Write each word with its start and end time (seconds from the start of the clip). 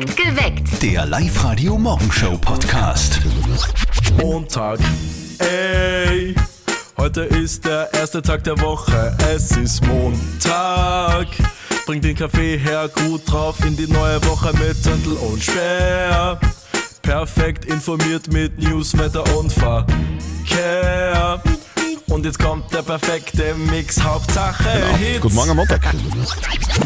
Geweckt. 0.00 0.80
Der 0.80 1.04
Live-Radio-Morgenshow-Podcast. 1.06 3.20
Montag. 4.16 4.78
Ey, 5.38 6.36
heute 6.96 7.22
ist 7.22 7.64
der 7.64 7.92
erste 7.92 8.22
Tag 8.22 8.44
der 8.44 8.60
Woche. 8.60 9.16
Es 9.28 9.56
ist 9.56 9.84
Montag. 9.86 11.26
Bring 11.84 12.00
den 12.00 12.14
Kaffee 12.14 12.58
her, 12.58 12.88
gut 12.88 13.22
drauf 13.28 13.56
in 13.64 13.76
die 13.76 13.88
neue 13.88 14.24
Woche 14.26 14.52
mit 14.58 14.80
Zettel 14.80 15.14
und 15.14 15.42
Sperr. 15.42 16.38
Perfekt 17.02 17.64
informiert 17.64 18.32
mit 18.32 18.56
News, 18.58 18.96
Wetter 18.96 19.24
und 19.36 19.52
Verkehr. 19.52 21.42
Und 22.06 22.24
jetzt 22.24 22.38
kommt 22.38 22.72
der 22.72 22.82
perfekte 22.82 23.56
Mix, 23.56 24.00
Hauptsache 24.00 24.68
Hits. 24.96 25.22
Guten 25.22 25.34
Morgen 25.34 25.50
am 25.50 25.56
Montag. 25.56 25.80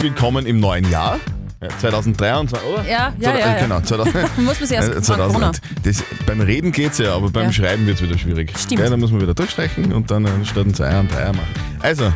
Willkommen 0.00 0.46
im 0.46 0.60
neuen 0.60 0.90
Jahr. 0.90 1.20
Ja, 1.62 1.68
2023, 1.78 2.58
oder? 2.68 2.82
Ja, 2.84 2.90
ja, 2.90 3.30
Zwei- 3.30 3.38
ja, 3.40 3.46
ja. 3.56 3.62
Genau, 3.62 3.80
2000, 3.80 4.14
Muss 4.38 4.58
man 4.60 4.68
sich 4.68 4.76
erst 4.76 4.88
äh, 4.96 5.00
fragen, 5.02 5.22
Corona. 5.28 5.52
das, 5.84 6.02
Beim 6.26 6.40
Reden 6.40 6.72
geht's 6.72 6.98
ja, 6.98 7.14
aber 7.14 7.30
beim 7.30 7.44
Ja. 7.46 7.52
Schreiben 7.52 7.86
wird's 7.86 8.02
wieder 8.02 8.18
schwierig. 8.18 8.52
Stimmt. 8.58 8.80
Ja, 8.82 8.90
dann 8.90 8.98
muss 8.98 9.12
man 9.12 9.20
wieder 9.20 9.34
durchstreichen 9.34 9.92
und 9.92 10.10
dann 10.10 10.24
äh, 10.24 10.28
statt 10.44 10.66
ein 10.66 10.74
Zweier 10.74 10.98
und 11.00 11.12
Dreier 11.12 11.32
machen. 11.32 11.46
Also, 11.80 12.12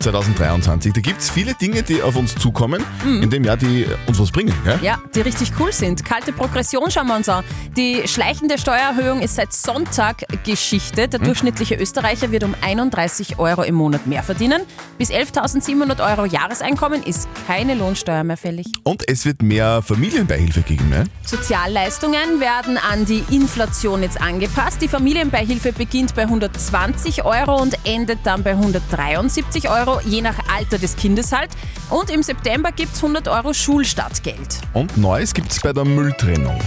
2023. 0.00 0.92
Da 0.92 1.00
gibt's 1.00 1.30
viele 1.30 1.54
Dinge, 1.54 1.82
die 1.82 2.02
auf 2.02 2.16
uns 2.16 2.34
zukommen 2.34 2.82
in 3.04 3.28
dem 3.30 3.44
Jahr, 3.44 3.56
die 3.56 3.86
uns 4.06 4.18
was 4.18 4.30
bringen. 4.30 4.54
Gell? 4.64 4.76
Mhm. 4.78 4.84
Ja, 4.84 4.98
die 5.14 5.20
richtig 5.20 5.52
cool 5.60 5.72
sind. 5.72 6.04
Kalte 6.04 6.32
Progression 6.32 6.90
schauen 6.90 7.06
wir 7.06 7.16
uns 7.16 7.28
an. 7.28 7.44
Die 7.76 8.02
schleichende 8.06 8.58
Steuererhöhung 8.58 9.20
ist 9.20 9.36
seit 9.36 9.52
Sonntag 9.52 10.24
Geschichte. 10.44 11.08
Der 11.08 11.20
durchschnittliche 11.20 11.74
Österreicher 11.76 12.30
wird 12.32 12.44
um 12.44 12.54
31 12.62 13.38
Euro 13.38 13.62
im 13.62 13.74
Monat 13.74 14.06
mehr 14.06 14.22
verdienen. 14.22 14.62
Bis 14.98 15.10
11.700 15.10 16.10
Euro 16.10 16.24
Jahreseinkommen 16.24 17.02
ist 17.02 17.28
keine 17.46 17.74
Lohnsteuer 17.74 18.24
mehr 18.24 18.36
fällig. 18.36 18.66
Und 18.84 19.06
es 19.08 19.24
wird 19.24 19.42
mehr 19.42 19.82
Familienbeihilfe 19.82 20.62
geben. 20.62 20.88
Ne? 20.88 21.04
Sozialleistungen 21.24 22.40
werden 22.40 22.78
an 22.78 23.04
die 23.04 23.22
Inflation 23.30 24.02
jetzt 24.02 24.20
angepasst. 24.20 24.80
Die 24.82 24.88
Familienbeihilfe 24.88 25.72
beginnt 25.72 26.14
bei 26.14 26.22
120 26.22 27.24
Euro 27.24 27.60
und 27.60 27.76
endet 27.84 28.20
dann 28.24 28.42
bei 28.42 28.52
173 28.52 29.68
Euro, 29.70 29.89
je 30.04 30.22
nach 30.22 30.36
Alter 30.54 30.78
des 30.78 30.96
Kindes 30.96 31.32
halt. 31.32 31.50
Und 31.88 32.10
im 32.10 32.22
September 32.22 32.70
gibt 32.72 32.94
es 32.94 33.02
100 33.02 33.28
Euro 33.28 33.52
Schulstartgeld. 33.52 34.60
Und 34.72 34.96
Neues 34.96 35.34
gibt's 35.34 35.60
bei 35.60 35.72
der 35.72 35.84
Mülltrennung. 35.84 36.58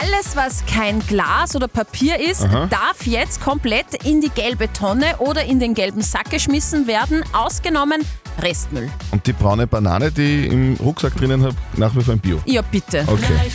Alles, 0.00 0.34
was 0.34 0.64
kein 0.66 1.00
Glas 1.06 1.54
oder 1.54 1.68
Papier 1.68 2.18
ist, 2.18 2.44
darf 2.70 3.06
jetzt 3.06 3.42
komplett 3.42 4.04
in 4.04 4.20
die 4.20 4.30
gelbe 4.30 4.72
Tonne 4.72 5.16
oder 5.18 5.44
in 5.44 5.60
den 5.60 5.74
gelben 5.74 6.02
Sack 6.02 6.30
geschmissen 6.30 6.86
werden, 6.86 7.22
ausgenommen 7.32 8.02
Restmüll. 8.40 8.88
Und 9.10 9.26
die 9.26 9.32
braune 9.32 9.66
Banane, 9.66 10.10
die 10.10 10.46
ich 10.46 10.52
im 10.52 10.74
Rucksack 10.76 11.16
drinnen 11.16 11.42
habe, 11.42 11.56
nach 11.76 11.94
wie 11.94 12.02
vor 12.02 12.14
ein 12.14 12.20
Bio. 12.20 12.40
Ja, 12.46 12.62
bitte. 12.62 13.04
Okay. 13.06 13.50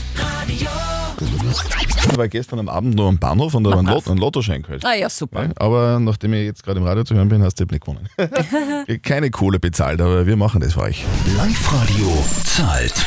Ich 2.12 2.18
war 2.18 2.28
gestern 2.28 2.60
am 2.60 2.70
Abend 2.70 2.96
noch 2.96 3.08
am 3.08 3.18
Bahnhof 3.18 3.54
und 3.56 3.64
da 3.64 3.72
war 3.72 3.80
ein, 3.80 3.86
Lot, 3.86 4.08
ein 4.08 4.18
Lottoschein 4.18 4.62
geholt. 4.62 4.86
Ah 4.86 4.94
ja, 4.94 5.10
super. 5.10 5.46
Ja, 5.46 5.50
Aber 5.58 6.00
nachdem 6.00 6.34
ich 6.34 6.46
jetzt 6.46 6.64
gerade 6.64 6.80
im 6.80 6.86
Radio 6.86 7.04
zu 7.04 7.16
hören 7.16 7.30
bin, 7.30 7.42
hast 7.44 7.60
du 7.60 7.66
nicht 7.66 7.84
gewonnen. 7.84 8.08
Keine 9.04 9.32
Kohle 9.32 9.60
bezahlt, 9.60 10.00
aber 10.02 10.26
wir 10.26 10.36
machen 10.38 10.62
das 10.62 10.74
für 10.74 10.82
euch. 10.82 11.04
Live-Radio 11.38 12.24
zahlt. 12.44 13.06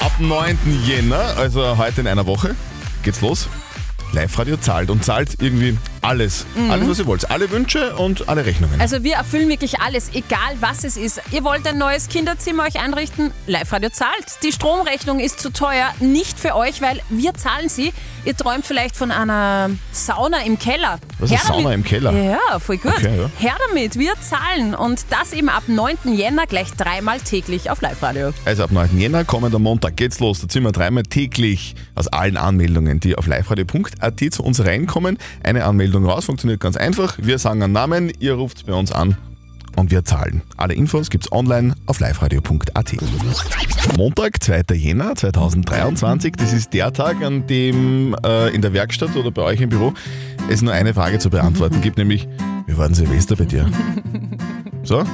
Ab 0.00 0.12
9. 0.18 0.56
Jänner, 0.86 1.36
also 1.36 1.76
heute 1.76 2.00
in 2.00 2.06
einer 2.06 2.26
Woche, 2.26 2.54
geht's 3.02 3.20
los. 3.20 3.48
Live-Radio 4.12 4.56
zahlt 4.56 4.90
und 4.90 5.04
zahlt 5.04 5.36
irgendwie 5.40 5.76
alles. 6.02 6.46
Alles, 6.68 6.88
was 6.88 6.98
ihr 6.98 7.06
wollt. 7.06 7.30
Alle 7.30 7.50
Wünsche 7.50 7.96
und 7.96 8.28
alle 8.28 8.44
Rechnungen. 8.44 8.80
Also 8.80 9.02
wir 9.02 9.14
erfüllen 9.14 9.48
wirklich 9.48 9.80
alles, 9.80 10.10
egal 10.14 10.56
was 10.60 10.84
es 10.84 10.96
ist. 10.96 11.20
Ihr 11.30 11.44
wollt 11.44 11.66
ein 11.66 11.78
neues 11.78 12.08
Kinderzimmer 12.08 12.64
euch 12.64 12.80
einrichten? 12.80 13.30
Live-Radio 13.46 13.90
zahlt. 13.90 14.42
Die 14.42 14.52
Stromrechnung 14.52 15.20
ist 15.20 15.40
zu 15.40 15.52
teuer, 15.52 15.94
nicht 16.00 16.38
für 16.38 16.54
euch, 16.56 16.82
weil 16.82 17.00
wir 17.08 17.34
zahlen 17.34 17.68
sie. 17.68 17.92
Ihr 18.24 18.36
träumt 18.36 18.66
vielleicht 18.66 18.96
von 18.96 19.10
einer 19.10 19.70
Sauna 19.92 20.42
im 20.42 20.58
Keller. 20.58 20.98
Was 21.22 21.30
ist 21.30 21.46
Sauna 21.46 21.72
im 21.72 21.84
Keller? 21.84 22.12
Ja, 22.12 22.58
voll 22.58 22.78
gut. 22.78 22.92
Okay, 22.96 23.16
ja. 23.16 23.30
Her 23.38 23.54
damit, 23.68 23.96
wir 23.98 24.14
zahlen. 24.20 24.74
Und 24.74 25.06
das 25.10 25.32
eben 25.32 25.48
ab 25.48 25.64
9. 25.68 26.14
Jänner 26.14 26.46
gleich 26.46 26.72
dreimal 26.72 27.20
täglich 27.20 27.70
auf 27.70 27.80
Live-Radio. 27.80 28.32
Also 28.44 28.64
ab 28.64 28.72
9. 28.72 28.98
Jänner, 28.98 29.24
kommender 29.24 29.60
Montag 29.60 29.96
geht's 29.96 30.18
los. 30.18 30.40
Da 30.40 30.48
ziehen 30.48 30.64
wir 30.64 30.72
dreimal 30.72 31.04
täglich 31.04 31.76
aus 31.94 32.08
allen 32.08 32.36
Anmeldungen, 32.36 32.98
die 32.98 33.16
auf 33.16 33.26
liveradio.at 33.26 34.20
zu 34.32 34.42
uns 34.42 34.64
reinkommen. 34.64 35.18
Eine 35.44 35.64
Anmeldung 35.64 36.04
raus, 36.04 36.24
funktioniert 36.24 36.60
ganz 36.60 36.76
einfach. 36.76 37.16
Wir 37.18 37.38
sagen 37.38 37.62
einen 37.62 37.72
Namen, 37.72 38.12
ihr 38.18 38.34
ruft 38.34 38.66
bei 38.66 38.74
uns 38.74 38.90
an 38.90 39.16
und 39.76 39.90
wir 39.90 40.04
zahlen. 40.04 40.42
Alle 40.56 40.74
Infos 40.74 41.10
gibt's 41.10 41.30
online 41.32 41.74
auf 41.86 42.00
liveradio.at. 42.00 42.94
Montag, 43.96 44.42
2. 44.42 44.62
Jänner 44.74 45.14
2023, 45.14 46.34
das 46.36 46.52
ist 46.52 46.72
der 46.72 46.92
Tag, 46.92 47.22
an 47.22 47.46
dem 47.46 48.16
äh, 48.24 48.54
in 48.54 48.62
der 48.62 48.72
Werkstatt 48.72 49.16
oder 49.16 49.30
bei 49.30 49.42
euch 49.42 49.60
im 49.60 49.68
Büro 49.68 49.92
es 50.50 50.62
nur 50.62 50.72
eine 50.72 50.94
Frage 50.94 51.18
zu 51.18 51.30
beantworten 51.30 51.80
gibt, 51.80 51.98
nämlich, 51.98 52.28
wie 52.66 52.76
war 52.76 52.86
denn 52.86 52.94
Silvester 52.94 53.36
bei 53.36 53.44
dir? 53.44 53.66
So, 54.84 55.04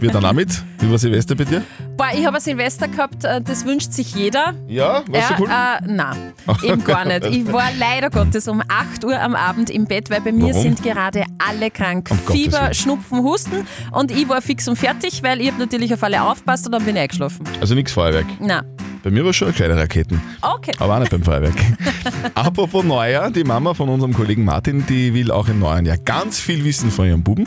wir 0.00 0.10
dann 0.10 0.24
auch 0.24 0.32
mit. 0.32 0.64
Wie 0.80 0.90
war 0.90 0.98
Silvester 0.98 1.36
bei 1.36 1.44
dir? 1.44 1.62
Boah, 2.02 2.18
ich 2.18 2.26
habe 2.26 2.38
ein 2.38 2.40
Silvester 2.40 2.88
gehabt, 2.88 3.22
äh, 3.22 3.40
das 3.40 3.64
wünscht 3.64 3.92
sich 3.92 4.12
jeder. 4.16 4.54
Ja, 4.66 5.04
warst 5.08 5.30
du 5.30 5.42
cool? 5.44 5.48
Ja, 5.48 5.76
äh, 5.76 5.86
nein, 5.86 6.16
eben 6.64 6.82
gar 6.82 7.04
nicht. 7.04 7.24
Ich 7.26 7.52
war 7.52 7.68
leider 7.78 8.10
Gottes 8.10 8.48
um 8.48 8.60
8 8.66 9.04
Uhr 9.04 9.20
am 9.20 9.36
Abend 9.36 9.70
im 9.70 9.84
Bett, 9.84 10.10
weil 10.10 10.20
bei 10.20 10.32
mir 10.32 10.52
Warum? 10.52 10.62
sind 10.62 10.82
gerade 10.82 11.22
alle 11.38 11.70
krank. 11.70 12.08
Um 12.10 12.18
Fieber. 12.18 12.74
Schnupfen, 12.74 13.22
Husten 13.22 13.68
und 13.92 14.10
ich 14.10 14.28
war 14.28 14.42
fix 14.42 14.66
und 14.66 14.74
fertig, 14.74 15.22
weil 15.22 15.40
ich 15.40 15.46
habe 15.46 15.60
natürlich 15.60 15.94
auf 15.94 16.02
alle 16.02 16.20
aufpasst 16.24 16.66
und 16.66 16.72
dann 16.72 16.84
bin 16.84 16.96
ich 16.96 17.02
eingeschlafen. 17.02 17.46
Also 17.60 17.76
nichts 17.76 17.92
Feuerwerk. 17.92 18.26
Na, 18.40 18.64
Bei 19.04 19.10
mir 19.10 19.24
war 19.24 19.32
schon 19.32 19.54
kleine 19.54 19.76
Raketen, 19.76 20.20
okay. 20.40 20.72
aber 20.80 20.96
auch 20.96 20.98
nicht 20.98 21.12
beim 21.12 21.22
Feuerwerk. 21.22 21.54
Apropos 22.34 22.82
Neujahr, 22.82 23.30
die 23.30 23.44
Mama 23.44 23.74
von 23.74 23.88
unserem 23.88 24.12
Kollegen 24.12 24.44
Martin, 24.44 24.84
die 24.86 25.14
will 25.14 25.30
auch 25.30 25.46
im 25.46 25.60
neuen 25.60 25.86
Jahr 25.86 25.98
ganz 25.98 26.40
viel 26.40 26.64
wissen 26.64 26.90
von 26.90 27.06
ihrem 27.06 27.22
Buben. 27.22 27.46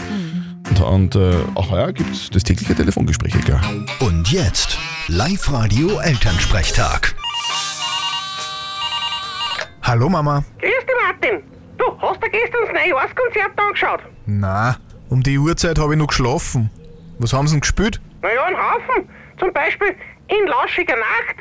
Und, 0.79 0.81
und 0.81 1.15
äh, 1.15 1.37
auch 1.55 1.69
heuer 1.69 1.91
gibt 1.93 2.11
es 2.11 2.29
das 2.29 2.43
tägliche 2.43 2.75
Telefongespräch, 2.75 3.33
klar. 3.45 3.61
Und 3.99 4.31
jetzt 4.31 4.77
Live-Radio 5.07 5.99
Elternsprechtag. 5.99 7.15
Hallo 9.83 10.09
Mama. 10.09 10.43
Grüß 10.59 10.71
dich, 10.71 10.95
Martin. 11.05 11.43
Du, 11.77 11.85
hast 12.01 12.21
du 12.21 12.29
gestern 12.29 12.61
das 12.65 12.73
Neujahrskonzert 12.73 13.51
angeschaut? 13.57 13.99
Na, 14.25 14.77
um 15.09 15.21
die 15.23 15.37
Uhrzeit 15.37 15.79
habe 15.79 15.93
ich 15.93 15.99
noch 15.99 16.07
geschlafen. 16.07 16.69
Was 17.19 17.31
haben 17.31 17.47
sie 17.47 17.53
denn 17.53 17.61
gespielt? 17.61 18.01
Naja, 18.21 18.43
ein 18.45 18.55
Haufen. 18.55 19.07
Zum 19.39 19.53
Beispiel 19.53 19.95
In 20.27 20.47
lauschiger 20.47 20.95
Nacht, 20.95 21.37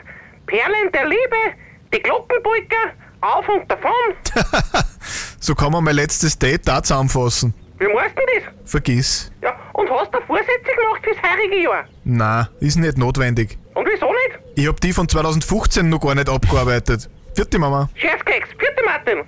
Perlen 0.47 0.93
der 0.93 1.06
Liebe, 1.06 1.56
Die 1.93 2.00
Glockenbrücke, 2.00 2.77
Auf 3.21 3.49
und 3.49 3.69
davon. 3.71 3.91
So 5.41 5.55
kann 5.55 5.73
man 5.73 5.84
mein 5.84 5.97
letztes 5.97 6.39
Date 6.39 6.67
da 6.67 6.83
zusammenfassen. 6.83 7.53
Wie 7.79 7.87
meinst 7.93 8.17
du 8.17 8.23
das? 8.35 8.71
Vergiss. 8.71 9.31
Ja, 9.43 9.55
und 9.73 9.91
hast 9.91 10.12
du 10.15 10.19
Vorsätze 10.27 10.49
gemacht 10.77 11.03
fürs 11.03 11.17
heurige 11.23 11.62
Jahr? 11.62 11.85
Na, 12.05 12.49
ist 12.61 12.77
nicht 12.77 12.97
notwendig. 12.99 13.59
Und 13.75 13.87
wieso 13.93 14.07
nicht? 14.07 14.39
Ich 14.57 14.69
hab 14.69 14.81
die 14.81 14.93
von 14.93 15.09
2015 15.09 15.89
noch 15.89 16.01
gar 16.01 16.15
nicht 16.15 16.29
abgearbeitet. 16.29 17.11
Vierte 17.35 17.59
Mama. 17.59 17.89
Scherzkeks, 17.95 18.49
vierte 18.59 18.85
Martin. 18.85 19.25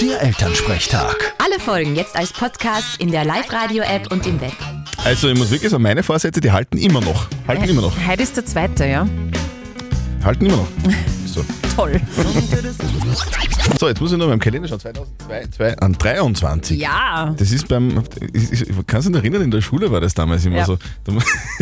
Der 0.00 0.20
Elternsprechtag. 0.22 1.34
Alle 1.38 1.60
Folgen 1.60 1.94
jetzt 1.94 2.16
als 2.16 2.32
Podcast 2.32 3.00
in 3.00 3.12
der 3.12 3.24
Live-Radio-App 3.24 4.10
und 4.10 4.26
im 4.26 4.40
Web. 4.40 4.52
Also 5.04 5.28
ich 5.28 5.38
muss 5.38 5.50
wirklich 5.52 5.70
sagen, 5.70 5.84
meine 5.84 6.02
Vorsätze, 6.02 6.40
die 6.40 6.50
halten 6.50 6.76
immer 6.76 7.00
noch. 7.00 7.28
Halten 7.46 7.68
immer 7.68 7.82
noch. 7.82 7.92
Heute 8.06 8.22
ist 8.24 8.36
der 8.36 8.44
zweite, 8.44 8.86
ja. 8.86 9.06
Halten 10.24 10.46
immer 10.46 10.56
noch. 10.56 10.68
So. 11.26 11.44
Toll. 11.76 12.00
so, 13.78 13.88
jetzt 13.88 14.00
muss 14.00 14.12
ich 14.12 14.18
noch 14.18 14.26
beim 14.28 14.38
Kalender 14.38 14.68
schauen. 14.68 14.80
2023. 14.80 16.78
Ja. 16.80 17.34
Das 17.36 17.50
ist 17.50 17.68
beim, 17.68 18.02
ist- 18.32 18.52
ist- 18.52 18.86
kannst 18.86 19.08
du 19.08 19.12
dich 19.12 19.20
erinnern, 19.22 19.42
in 19.42 19.50
der 19.50 19.60
Schule 19.60 19.90
war 19.90 20.00
das 20.00 20.14
damals 20.14 20.44
immer 20.44 20.58
Ja. 20.58 20.66
so. 20.66 20.76
Da, 21.04 21.12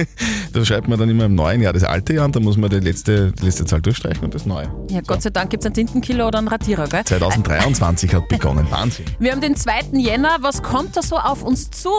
da 0.53 0.65
schreibt 0.65 0.89
man 0.89 0.99
dann 0.99 1.09
immer 1.09 1.25
im 1.27 1.35
neuen 1.35 1.61
Jahr 1.63 1.73
das 1.73 1.85
alte 1.85 2.15
Jahr 2.15 2.25
und 2.25 2.35
dann 2.37 2.43
muss 2.43 2.57
man 2.57 2.71
die 2.71 2.81
letzte, 2.81 3.33
die 3.33 3.45
letzte 3.45 3.65
Zahl 3.67 3.81
durchstreichen 3.81 4.25
und 4.25 4.35
das 4.35 4.47
neue. 4.47 4.71
Ja, 4.91 5.01
Gott 5.07 5.23
sei 5.23 5.31
Dank 5.31 5.51
gibt 5.51 5.63
es 5.63 5.67
einen 5.67 5.75
Tintenkiller 5.75 6.27
oder 6.27 6.39
einen 6.39 6.49
Radierer, 6.49 6.89
gell? 6.89 7.05
2023 7.05 8.15
hat 8.15 8.29
begonnen. 8.29 8.67
Wahnsinn. 8.71 9.05
Wir 9.19 9.33
haben 9.33 9.41
den 9.41 9.57
2. 9.57 9.91
Jänner. 9.95 10.39
Was 10.41 10.63
kommt 10.63 10.97
da 10.97 11.03
so 11.03 11.17
auf 11.19 11.43
uns 11.43 11.71
zu? 11.71 11.91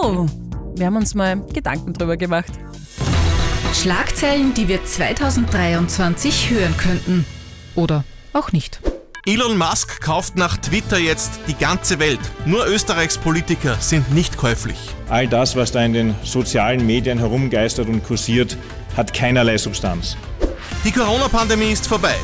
Wir 0.76 0.86
haben 0.86 0.96
uns 0.96 1.14
mal 1.16 1.42
Gedanken 1.54 1.94
drüber 1.94 2.18
gemacht. 2.18 2.52
Schlagzeilen, 3.74 4.54
die 4.56 4.68
wir 4.68 4.84
2023 4.84 6.50
hören 6.50 6.76
könnten. 6.78 7.26
Oder 7.76 8.04
auch 8.34 8.52
nicht. 8.52 8.80
Elon 9.26 9.58
Musk 9.58 10.02
kauft 10.02 10.38
nach 10.38 10.58
Twitter 10.58 10.98
jetzt 10.98 11.40
die 11.48 11.54
ganze 11.54 12.00
Welt. 12.00 12.20
Nur 12.46 12.66
Österreichs 12.68 13.18
Politiker 13.18 13.76
sind 13.80 14.14
nicht 14.14 14.38
käuflich. 14.38 14.78
All 15.10 15.28
das, 15.28 15.56
was 15.56 15.72
da 15.72 15.84
in 15.84 15.94
den 15.94 16.16
sozialen 16.24 16.86
Medien 16.86 17.20
herumgeistert 17.20 17.90
und 17.90 18.04
kursiert, 18.04 18.58
hat 18.96 19.14
keinerlei 19.14 19.58
Substanz. 19.58 20.16
Die 20.84 20.92
Corona-Pandemie 20.92 21.72
ist 21.72 21.86
vorbei. 21.86 22.16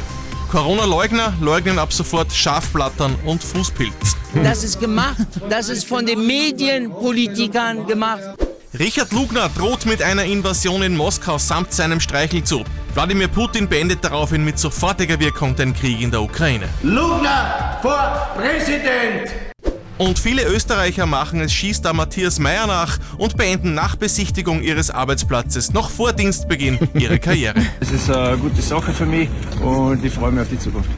Corona-Leugner 0.50 1.34
leugnen 1.42 1.80
ab 1.80 1.92
sofort 1.92 2.32
Schafblattern 2.32 3.16
und 3.26 3.44
Fußpilz. 3.44 4.16
Das 4.44 4.64
ist 4.64 4.80
gemacht. 4.80 5.28
Das 5.50 5.70
ist 5.70 5.86
von 5.86 6.06
den 6.06 6.26
Medienpolitikern 6.26 7.86
gemacht. 7.88 8.45
Richard 8.80 9.14
Lugner 9.14 9.50
droht 9.56 9.86
mit 9.86 10.02
einer 10.02 10.26
Invasion 10.26 10.84
in 10.84 10.98
Moskau 10.98 11.38
samt 11.38 11.72
seinem 11.72 12.02
Streichelzoo. 12.02 12.64
Wladimir 12.94 13.30
Putin 13.30 13.70
beendet 13.70 14.04
daraufhin 14.04 14.44
mit 14.44 14.60
sofortiger 14.60 15.18
Wirkung 15.20 15.56
den 15.56 15.74
Krieg 15.74 16.02
in 16.02 16.12
der 16.12 16.22
Ukraine. 16.22 16.68
Lugner 16.84 17.80
vor 17.82 18.30
Präsident! 18.36 19.32
Und 19.98 20.20
viele 20.20 20.44
Österreicher 20.44 21.06
machen 21.06 21.40
es 21.40 21.54
Skistar 21.54 21.94
Matthias 21.94 22.38
Meyer 22.38 22.68
nach 22.68 23.00
und 23.18 23.38
beenden 23.38 23.74
nach 23.74 23.96
Besichtigung 23.96 24.62
ihres 24.62 24.92
Arbeitsplatzes 24.92 25.72
noch 25.72 25.90
vor 25.90 26.12
Dienstbeginn 26.12 26.78
ihre 26.96 27.18
Karriere. 27.20 27.62
Es 27.80 27.92
ist 27.92 28.12
eine 28.12 28.38
gute 28.38 28.62
Sache 28.62 28.92
für 28.92 29.06
mich 29.06 29.30
und 29.62 30.04
ich 30.04 30.14
freue 30.14 30.34
mich 30.34 30.42
auf 30.42 30.50
die 30.50 30.60
Zukunft. 30.60 30.90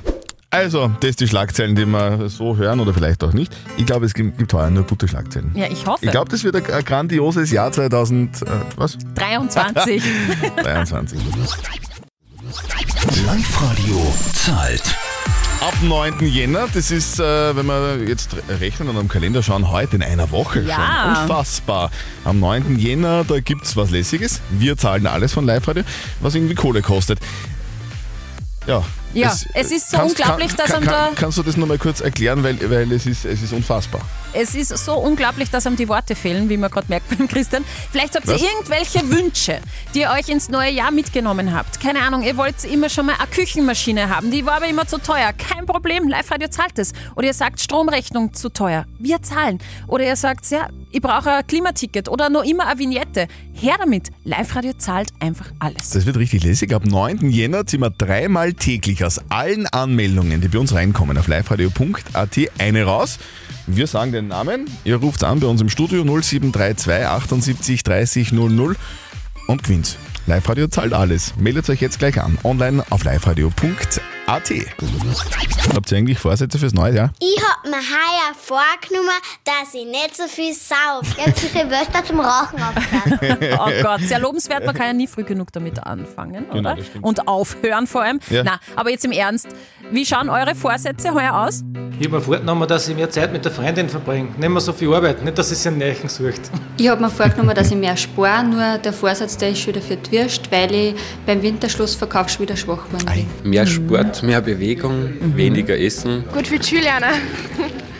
Also, 0.57 0.87
das 0.87 1.01
sind 1.09 1.19
die 1.19 1.27
Schlagzeilen, 1.27 1.75
die 1.75 1.85
wir 1.85 2.29
so 2.29 2.57
hören 2.57 2.79
oder 2.79 2.91
vielleicht 2.93 3.23
auch 3.23 3.33
nicht. 3.33 3.55
Ich 3.77 3.85
glaube, 3.85 4.07
es 4.07 4.13
gibt 4.15 4.39
gibt 4.39 4.51
heuer 4.53 4.69
nur 4.71 4.83
gute 4.83 5.07
Schlagzeilen. 5.07 5.51
Ja, 5.55 5.67
ich 5.69 5.85
hoffe. 5.85 6.03
Ich 6.03 6.09
glaube, 6.11 6.31
das 6.31 6.43
wird 6.43 6.55
ein, 6.55 6.65
ein 6.65 6.83
grandioses 6.83 7.51
Jahr 7.51 7.71
2000, 7.71 8.41
äh, 8.41 8.45
was? 8.75 8.97
23. 9.15 10.01
23. 10.63 11.19
Live-Radio 13.25 14.13
zahlt. 14.33 14.95
Ab 15.61 15.73
9. 15.83 16.19
Jänner, 16.21 16.67
das 16.73 16.89
ist, 16.91 17.19
äh, 17.19 17.55
wenn 17.55 17.65
wir 17.67 17.99
jetzt 18.07 18.35
rechnen 18.59 18.89
und 18.89 18.97
am 18.97 19.07
Kalender 19.07 19.41
schauen, 19.43 19.69
heute 19.71 19.95
in 19.97 20.03
einer 20.03 20.31
Woche 20.31 20.61
Ja. 20.61 21.13
schon. 21.15 21.21
Unfassbar. 21.23 21.91
Am 22.25 22.39
9. 22.39 22.77
Jänner, 22.79 23.23
da 23.23 23.39
gibt 23.39 23.65
es 23.65 23.75
was 23.75 23.91
Lässiges. 23.91 24.41
Wir 24.49 24.75
zahlen 24.77 25.05
alles 25.07 25.33
von 25.33 25.45
Live-Radio, 25.45 25.83
was 26.19 26.35
irgendwie 26.35 26.55
Kohle 26.55 26.81
kostet. 26.81 27.19
Ja. 28.65 28.83
Ja, 29.13 29.33
es 29.53 29.71
ist 29.71 29.89
so 29.89 29.99
unglaublich, 30.01 30.53
dass 30.55 30.67
kann, 30.67 30.83
am 30.83 30.85
da- 30.85 31.05
kann, 31.07 31.15
Kannst 31.15 31.37
du 31.37 31.43
das 31.43 31.57
nochmal 31.57 31.77
kurz 31.77 32.01
erklären, 32.01 32.43
weil, 32.43 32.57
weil 32.69 32.91
es, 32.91 33.05
ist, 33.05 33.25
es 33.25 33.41
ist 33.41 33.53
unfassbar. 33.53 34.01
Es 34.33 34.53
ist 34.53 34.69
so 34.77 34.93
unglaublich, 34.95 35.49
dass 35.49 35.65
einem 35.65 35.77
die 35.77 35.87
Worte 35.87 36.13
fehlen, 36.13 36.49
wie 36.49 36.57
man 36.57 36.69
gerade 36.69 36.85
merkt 36.89 37.09
beim 37.17 37.27
Christian. 37.27 37.63
Vielleicht 37.91 38.15
habt 38.15 38.27
ihr 38.27 38.35
Was? 38.35 38.41
irgendwelche 38.43 39.09
Wünsche, 39.09 39.59
die 39.95 40.01
ihr 40.01 40.11
euch 40.11 40.29
ins 40.29 40.49
neue 40.49 40.71
Jahr 40.71 40.91
mitgenommen 40.91 41.53
habt. 41.55 41.79
Keine 41.79 42.01
Ahnung, 42.01 42.21
ihr 42.23 42.37
wollt 42.37 42.63
immer 42.65 42.89
schon 42.89 43.07
mal 43.07 43.15
eine 43.17 43.27
Küchenmaschine 43.27 44.09
haben, 44.09 44.29
die 44.29 44.45
war 44.45 44.57
aber 44.57 44.67
immer 44.67 44.85
zu 44.85 44.99
teuer. 44.99 45.31
Kein 45.33 45.65
Problem, 45.65 46.07
Live-Radio 46.07 46.49
zahlt 46.49 46.77
es. 46.77 46.91
Oder 47.15 47.27
ihr 47.27 47.33
sagt, 47.33 47.59
Stromrechnung 47.61 48.33
zu 48.33 48.49
teuer. 48.49 48.85
Wir 48.99 49.21
zahlen. 49.23 49.57
Oder 49.87 50.03
ihr 50.05 50.15
sagt, 50.15 50.47
ja, 50.51 50.67
ich 50.91 51.01
brauche 51.01 51.31
ein 51.31 51.47
Klimaticket 51.47 52.07
oder 52.09 52.29
noch 52.29 52.43
immer 52.43 52.67
eine 52.67 52.77
Vignette. 52.79 53.27
Her 53.53 53.75
damit, 53.79 54.09
Live-Radio 54.23 54.73
zahlt 54.77 55.09
einfach 55.19 55.51
alles. 55.59 55.89
Das 55.91 56.05
wird 56.05 56.17
richtig 56.17 56.43
lässig. 56.43 56.73
Ab 56.75 56.85
9. 56.85 57.29
Jänner 57.31 57.65
ziehen 57.65 57.79
wir 57.81 57.89
dreimal 57.89 58.53
täglich 58.53 58.96
aus 59.03 59.19
allen 59.29 59.67
Anmeldungen, 59.67 60.41
die 60.41 60.47
bei 60.47 60.59
uns 60.59 60.73
reinkommen, 60.73 61.17
auf 61.17 61.27
liveradio.at 61.27 62.37
eine 62.57 62.83
raus. 62.83 63.19
Wir 63.65 63.87
sagen 63.87 64.11
den 64.11 64.29
Namen, 64.29 64.69
ihr 64.85 64.97
ruft 64.97 65.23
an 65.23 65.39
bei 65.39 65.47
uns 65.47 65.61
im 65.61 65.69
Studio 65.69 66.03
0732 66.03 67.05
78 67.05 67.83
30 67.83 68.31
00 68.31 68.75
und 69.47 69.63
gewinnt. 69.63 69.97
Live-Radio 70.25 70.67
zahlt 70.67 70.93
alles. 70.93 71.35
Meldet 71.37 71.69
euch 71.69 71.81
jetzt 71.81 71.99
gleich 71.99 72.21
an, 72.21 72.37
online 72.43 72.83
auf 72.89 73.03
liveradio.at. 73.03 74.16
Habt 74.27 74.51
ihr 75.91 75.97
eigentlich 75.97 76.19
Vorsätze 76.19 76.59
fürs 76.59 76.73
neue 76.73 76.93
Jahr? 76.95 77.11
Ich 77.21 77.37
hab 77.41 77.63
mir 77.65 77.77
heuer 77.77 78.33
vorgenommen, 78.35 79.15
dass 79.45 79.73
ich 79.73 79.85
nicht 79.85 80.17
so 80.17 80.23
viel 80.27 80.53
sauf. 80.53 81.03
Ich 81.17 81.25
hab 81.25 81.37
Silvester 81.37 82.03
zum 82.05 82.19
Rauchen 82.19 82.59
aufgehört. 82.61 83.57
Oh 83.59 83.71
Gott, 83.83 84.01
sehr 84.01 84.19
lobenswert, 84.19 84.65
man 84.65 84.75
kann 84.75 84.87
ja 84.87 84.93
nie 84.93 85.07
früh 85.07 85.23
genug 85.23 85.51
damit 85.53 85.79
anfangen, 85.81 86.45
Genau, 86.51 86.59
oder? 86.71 86.75
das 86.75 86.87
stimmt. 86.87 87.05
Und 87.05 87.27
aufhören 87.27 87.87
vor 87.87 88.03
allem. 88.03 88.19
Ja. 88.29 88.43
Na, 88.43 88.59
aber 88.75 88.89
jetzt 88.91 89.05
im 89.05 89.11
Ernst, 89.11 89.47
wie 89.91 90.05
schauen 90.05 90.29
eure 90.29 90.55
Vorsätze 90.55 91.13
heuer 91.13 91.33
aus? 91.33 91.63
Ich 91.99 92.05
habe 92.05 92.17
mir 92.17 92.21
vorgenommen, 92.21 92.67
dass 92.67 92.87
ich 92.87 92.95
mehr 92.95 93.09
Zeit 93.09 93.31
mit 93.31 93.43
der 93.45 93.51
Freundin 93.51 93.89
verbringe. 93.89 94.29
Nicht 94.37 94.49
mehr 94.49 94.59
so 94.61 94.73
viel 94.73 94.93
Arbeit, 94.93 95.23
nicht, 95.23 95.37
dass 95.37 95.49
sie 95.49 95.55
sich 95.55 95.67
einen 95.67 95.77
Neichen 95.79 96.09
sucht. 96.09 96.41
Ich 96.77 96.87
habe 96.89 97.01
mir 97.01 97.09
vorgenommen, 97.09 97.55
dass 97.55 97.71
ich 97.71 97.77
mehr 97.77 97.95
spare, 97.97 98.43
nur 98.43 98.77
der 98.77 98.93
Vorsatz, 98.93 99.37
der 99.37 99.49
ist 99.51 99.59
schon 99.59 99.73
wieder 99.73 99.81
für 99.85 99.95
die 99.95 100.11
Würst, 100.11 100.51
weil 100.51 100.73
ich 100.73 100.95
beim 101.25 101.41
Winterschlussverkauf 101.41 102.29
schon 102.29 102.41
wieder 102.41 102.55
schwach 102.57 102.85
geworden 102.87 103.27
bin. 103.41 103.49
Mehr 103.49 103.65
Sport, 103.65 104.16
mehr 104.21 104.41
Bewegung, 104.41 105.09
weniger 105.35 105.77
Essen. 105.77 106.23
Gut 106.33 106.47
für 106.47 106.59
die 106.59 106.67
Schülerner. 106.67 107.11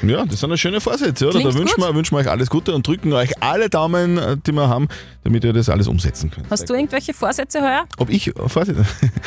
Ja, 0.04 0.26
das 0.26 0.40
sind 0.40 0.50
ja 0.50 0.58
schöne 0.58 0.80
Vorsätze, 0.80 1.26
oder? 1.26 1.40
Klingt 1.40 1.54
da 1.54 1.58
wünschen 1.60 1.82
wir, 1.82 1.96
wünschen 1.96 2.16
wir 2.16 2.20
euch 2.20 2.30
alles 2.30 2.50
Gute 2.50 2.74
und 2.74 2.86
drücken 2.86 3.12
euch 3.14 3.32
alle 3.42 3.70
Daumen, 3.70 4.18
äh, 4.18 4.38
die 4.38 4.52
wir 4.52 4.70
haben, 4.70 4.88
damit 5.24 5.44
ihr 5.44 5.54
das 5.54 5.70
alles 5.70 5.88
umsetzen 5.88 6.30
könnt. 6.30 6.50
Hast 6.50 6.70
du 6.70 6.76
irgendwelche 6.76 7.14
Vorsätze 7.14 7.62
heuer? 7.62 7.86
Ob 7.98 8.10
ich, 8.10 8.32
Vorsicht, 8.46 8.80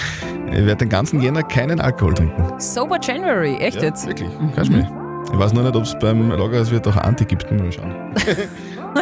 ich 0.46 0.52
werde 0.52 0.76
den 0.76 0.88
ganzen 0.88 1.20
Jänner 1.20 1.42
keinen 1.42 1.80
Alkohol 1.80 2.14
trinken. 2.14 2.60
Sober 2.60 2.98
January, 3.02 3.56
echt 3.56 3.76
Ja, 3.78 3.84
jetzt? 3.84 4.06
Wirklich, 4.06 4.30
kannst 4.54 4.70
du 4.70 4.76
mich. 4.76 4.86
Ich 5.32 5.38
weiß 5.38 5.52
nur 5.52 5.62
nicht, 5.64 5.76
ob 5.76 5.84
es 5.84 5.96
beim 5.98 6.30
Lagerhauswirt 6.30 6.86
auch 6.88 6.96
Anti 6.96 7.24
gibt. 7.24 7.50
Mal 7.50 7.70
schauen. 7.70 7.94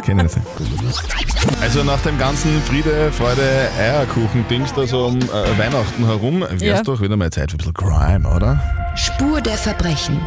Kennen 0.02 0.26
nicht. 0.26 0.36
Also 1.60 1.82
nach 1.84 2.00
dem 2.02 2.18
ganzen 2.18 2.60
Friede, 2.62 3.10
Freude, 3.12 3.68
Eierkuchen-Dings 3.78 4.72
da 4.74 4.86
so 4.86 5.06
um 5.06 5.18
äh, 5.18 5.58
Weihnachten 5.58 6.04
herum, 6.04 6.40
wäre 6.40 6.54
es 6.54 6.62
Ja. 6.62 6.82
doch 6.82 7.00
wieder 7.00 7.16
mal 7.16 7.30
Zeit 7.30 7.50
für 7.50 7.56
ein 7.56 7.58
bisschen 7.58 7.74
Crime, 7.74 8.28
oder? 8.28 8.60
Spur 8.96 9.40
der 9.40 9.54
Verbrechen. 9.56 10.20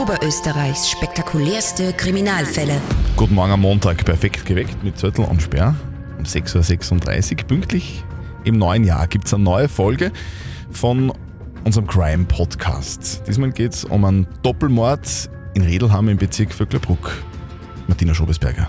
Oberösterreichs 0.00 0.90
spektakulärste 0.90 1.92
Kriminalfälle. 1.92 2.80
Guten 3.16 3.34
Morgen 3.34 3.52
am 3.52 3.60
Montag, 3.60 4.04
perfekt 4.04 4.44
geweckt 4.46 4.82
mit 4.82 4.98
Zettel 4.98 5.24
und 5.24 5.40
Sperr. 5.42 5.74
Um 6.18 6.24
6.36 6.24 7.38
Uhr 7.42 7.46
pünktlich 7.46 8.04
im 8.44 8.58
neuen 8.58 8.84
Jahr 8.84 9.06
gibt 9.06 9.26
es 9.26 9.34
eine 9.34 9.44
neue 9.44 9.68
Folge 9.68 10.10
von 10.70 11.12
unserem 11.64 11.86
Crime-Podcast. 11.86 13.22
Diesmal 13.26 13.50
geht 13.52 13.72
es 13.74 13.84
um 13.84 14.04
einen 14.04 14.26
Doppelmord 14.42 15.30
in 15.54 15.62
Redelham 15.62 16.08
im 16.08 16.16
Bezirk 16.18 16.52
Vöcklerbruck. 16.52 17.10
Martina 17.86 18.12
Schobesberger. 18.14 18.68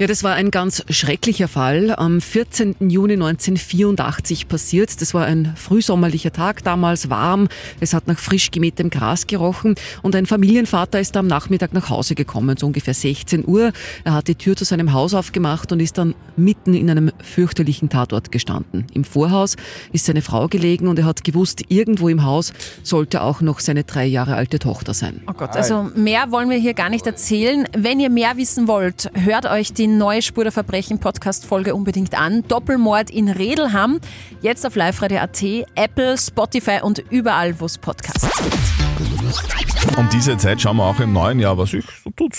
Ja, 0.00 0.06
das 0.06 0.22
war 0.22 0.34
ein 0.34 0.52
ganz 0.52 0.84
schrecklicher 0.88 1.48
Fall. 1.48 1.92
Am 1.96 2.20
14. 2.20 2.76
Juni 2.88 3.14
1984 3.14 4.46
passiert. 4.46 5.00
Das 5.00 5.12
war 5.12 5.24
ein 5.24 5.54
frühsommerlicher 5.56 6.32
Tag, 6.32 6.62
damals 6.62 7.10
warm. 7.10 7.48
Es 7.80 7.94
hat 7.94 8.06
nach 8.06 8.20
frisch 8.20 8.52
gemähtem 8.52 8.90
Gras 8.90 9.26
gerochen 9.26 9.74
und 10.02 10.14
ein 10.14 10.26
Familienvater 10.26 11.00
ist 11.00 11.16
am 11.16 11.26
Nachmittag 11.26 11.72
nach 11.72 11.90
Hause 11.90 12.14
gekommen, 12.14 12.56
so 12.56 12.66
ungefähr 12.66 12.94
16 12.94 13.44
Uhr. 13.44 13.72
Er 14.04 14.12
hat 14.12 14.28
die 14.28 14.36
Tür 14.36 14.54
zu 14.54 14.64
seinem 14.64 14.92
Haus 14.92 15.14
aufgemacht 15.14 15.72
und 15.72 15.80
ist 15.80 15.98
dann 15.98 16.14
mitten 16.36 16.74
in 16.74 16.88
einem 16.88 17.10
fürchterlichen 17.20 17.88
Tatort 17.88 18.30
gestanden. 18.30 18.86
Im 18.94 19.02
Vorhaus 19.02 19.56
ist 19.92 20.04
seine 20.04 20.22
Frau 20.22 20.46
gelegen 20.46 20.86
und 20.86 21.00
er 21.00 21.06
hat 21.06 21.24
gewusst, 21.24 21.64
irgendwo 21.70 22.08
im 22.08 22.22
Haus 22.22 22.52
sollte 22.84 23.20
auch 23.20 23.40
noch 23.40 23.58
seine 23.58 23.82
drei 23.82 24.06
Jahre 24.06 24.36
alte 24.36 24.60
Tochter 24.60 24.94
sein. 24.94 25.22
Oh 25.26 25.32
Gott, 25.32 25.56
also 25.56 25.90
mehr 25.96 26.30
wollen 26.30 26.50
wir 26.50 26.58
hier 26.58 26.74
gar 26.74 26.88
nicht 26.88 27.04
erzählen. 27.04 27.66
Wenn 27.76 27.98
ihr 27.98 28.10
mehr 28.10 28.36
wissen 28.36 28.68
wollt, 28.68 29.10
hört 29.14 29.46
euch 29.46 29.72
die 29.72 29.87
neue 29.96 30.20
Spur 30.20 30.44
der 30.44 30.52
Verbrechen 30.52 30.98
Podcast-Folge 30.98 31.74
unbedingt 31.74 32.18
an. 32.18 32.42
Doppelmord 32.46 33.10
in 33.10 33.28
Redelham. 33.28 34.00
Jetzt 34.42 34.66
auf 34.66 34.74
liveradio.at, 34.76 35.42
Apple, 35.74 36.18
Spotify 36.18 36.80
und 36.82 37.02
überall, 37.10 37.58
wo 37.60 37.64
es 37.64 37.78
Podcasts 37.78 38.28
gibt. 38.42 39.96
Um 39.96 40.08
diese 40.10 40.36
Zeit 40.36 40.60
schauen 40.60 40.76
wir 40.76 40.84
auch 40.84 41.00
im 41.00 41.12
neuen 41.12 41.40
Jahr, 41.40 41.56
was 41.56 41.70
sich 41.70 41.84
so 42.04 42.10
tut. 42.10 42.34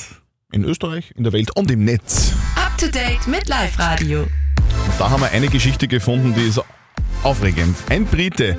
In 0.52 0.64
Österreich, 0.64 1.12
in 1.16 1.24
der 1.24 1.34
Welt 1.34 1.56
und 1.56 1.72
im 1.72 1.84
Netz. 1.86 2.34
Up 2.56 2.78
to 2.78 2.88
date 2.88 3.26
mit 3.28 3.48
Live 3.48 3.80
Radio. 3.80 4.22
Und 4.22 5.00
da 5.00 5.10
haben 5.10 5.22
wir 5.22 5.32
eine 5.32 5.48
Geschichte 5.48 5.88
gefunden, 5.88 6.36
die 6.36 6.48
ist 6.48 6.62
aufregend. 7.24 7.76
Ein 7.90 8.06
Brite 8.06 8.58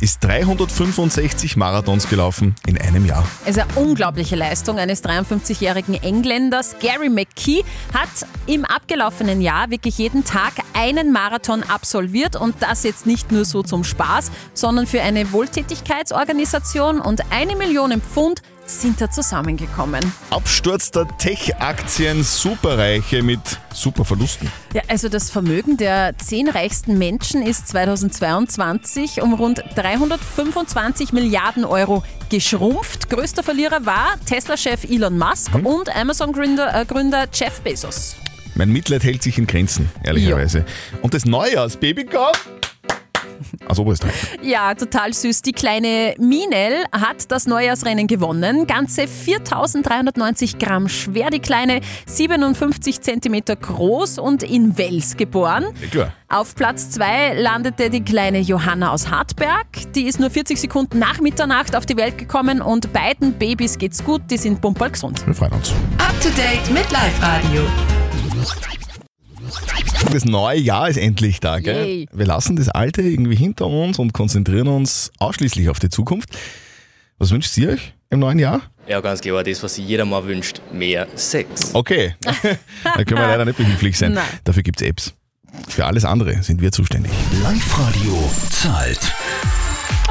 ist 0.00 0.22
365 0.24 1.56
Marathons 1.56 2.08
gelaufen 2.08 2.54
in 2.66 2.78
einem 2.80 3.06
Jahr. 3.06 3.26
Es 3.44 3.56
ist 3.56 3.62
eine 3.62 3.74
unglaubliche 3.76 4.36
Leistung 4.36 4.78
eines 4.78 5.02
53-jährigen 5.02 5.94
Engländers. 5.94 6.76
Gary 6.80 7.08
McKee 7.08 7.64
hat 7.94 8.08
im 8.46 8.64
abgelaufenen 8.64 9.40
Jahr 9.40 9.70
wirklich 9.70 9.98
jeden 9.98 10.24
Tag 10.24 10.52
einen 10.74 11.12
Marathon 11.12 11.62
absolviert 11.62 12.36
und 12.36 12.56
das 12.60 12.82
jetzt 12.82 13.06
nicht 13.06 13.32
nur 13.32 13.44
so 13.44 13.62
zum 13.62 13.84
Spaß, 13.84 14.30
sondern 14.54 14.86
für 14.86 15.00
eine 15.00 15.32
Wohltätigkeitsorganisation 15.32 17.00
und 17.00 17.22
eine 17.30 17.56
Million 17.56 18.00
Pfund 18.00 18.42
sind 18.66 19.00
da 19.00 19.10
zusammengekommen. 19.10 20.12
Absturz 20.30 20.90
der 20.90 21.06
Tech-Aktien, 21.18 22.22
Superreiche 22.22 23.22
mit 23.22 23.40
super 23.72 24.04
Verlusten. 24.04 24.50
Ja, 24.74 24.82
also 24.88 25.08
das 25.08 25.30
Vermögen 25.30 25.76
der 25.76 26.16
zehn 26.18 26.48
reichsten 26.48 26.98
Menschen 26.98 27.42
ist 27.42 27.68
2022 27.68 29.22
um 29.22 29.34
rund 29.34 29.62
325 29.76 31.12
Milliarden 31.12 31.64
Euro 31.64 32.02
geschrumpft. 32.28 33.08
Größter 33.08 33.42
Verlierer 33.42 33.86
war 33.86 34.16
Tesla-Chef 34.26 34.84
Elon 34.84 35.18
Musk 35.18 35.54
und 35.54 35.94
Amazon-Gründer 35.94 36.82
äh, 36.82 36.84
Gründer 36.84 37.26
Jeff 37.32 37.60
Bezos. 37.60 38.16
Mein 38.54 38.70
Mitleid 38.70 39.04
hält 39.04 39.22
sich 39.22 39.36
in 39.36 39.46
Grenzen, 39.46 39.90
ehrlicherweise. 40.02 40.64
Und 41.02 41.12
das 41.12 41.26
Neujahrsbaby 41.26 42.06
kommt 42.06 42.40
aus 43.68 43.78
Oberösterreich. 43.78 44.14
Ja, 44.42 44.74
total 44.74 45.12
süß. 45.12 45.42
Die 45.42 45.52
kleine 45.52 46.14
Minel 46.18 46.84
hat 46.92 47.30
das 47.30 47.46
Neujahrsrennen 47.46 48.06
gewonnen. 48.06 48.66
Ganze 48.66 49.08
4390 49.08 50.58
Gramm 50.58 50.88
schwer, 50.88 51.30
die 51.30 51.40
kleine 51.40 51.80
57 52.06 53.00
Zentimeter 53.00 53.56
groß 53.56 54.18
und 54.18 54.42
in 54.42 54.76
Wels 54.78 55.16
geboren. 55.16 55.66
Ja, 55.80 55.88
klar. 55.88 56.12
Auf 56.28 56.56
Platz 56.56 56.90
2 56.90 57.40
landete 57.40 57.88
die 57.88 58.02
kleine 58.02 58.40
Johanna 58.40 58.90
aus 58.90 59.10
Hartberg. 59.10 59.66
Die 59.94 60.06
ist 60.06 60.18
nur 60.18 60.30
40 60.30 60.60
Sekunden 60.60 60.98
nach 60.98 61.20
Mitternacht 61.20 61.76
auf 61.76 61.86
die 61.86 61.96
Welt 61.96 62.18
gekommen 62.18 62.60
und 62.60 62.92
beiden 62.92 63.34
Babys 63.34 63.78
geht's 63.78 64.02
gut, 64.02 64.22
die 64.30 64.36
sind 64.36 64.60
pumperl 64.60 64.90
gesund. 64.90 65.24
Wir 65.24 65.34
freuen 65.34 65.52
uns. 65.52 65.72
Up 65.98 66.20
to 66.20 66.28
date 66.30 66.68
mit 66.72 66.90
Live 66.90 67.22
Radio. 67.22 67.62
Das 70.12 70.24
neue 70.24 70.58
Jahr 70.58 70.88
ist 70.88 70.96
endlich 70.96 71.40
da, 71.40 71.58
gell? 71.58 71.86
Yay. 71.86 72.08
Wir 72.12 72.26
lassen 72.26 72.56
das 72.56 72.68
alte 72.68 73.02
irgendwie 73.02 73.36
hinter 73.36 73.66
uns 73.66 73.98
und 73.98 74.12
konzentrieren 74.12 74.68
uns 74.68 75.10
ausschließlich 75.18 75.68
auf 75.68 75.78
die 75.78 75.88
Zukunft. 75.88 76.30
Was 77.18 77.30
wünscht 77.30 77.56
ihr 77.56 77.70
euch 77.70 77.94
im 78.10 78.20
neuen 78.20 78.38
Jahr? 78.38 78.60
Ja, 78.86 79.00
ganz 79.00 79.20
klar, 79.20 79.42
das, 79.42 79.62
was 79.62 79.74
sich 79.74 79.86
jeder 79.86 80.04
mal 80.04 80.24
wünscht, 80.26 80.60
mehr 80.72 81.08
Sex. 81.16 81.74
Okay, 81.74 82.14
da 82.84 83.04
können 83.04 83.20
wir 83.20 83.26
leider 83.26 83.44
nicht 83.44 83.56
behilflich 83.56 83.98
sein. 83.98 84.12
Nein. 84.12 84.24
Dafür 84.44 84.62
gibt 84.62 84.80
es 84.80 84.86
Apps. 84.86 85.14
Für 85.68 85.86
alles 85.86 86.04
andere 86.04 86.42
sind 86.42 86.60
wir 86.60 86.70
zuständig. 86.70 87.12
Live-Radio 87.42 88.30
zahlt. 88.50 89.00